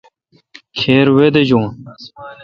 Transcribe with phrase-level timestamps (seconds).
[0.77, 1.65] کھیرے وے دیجون۔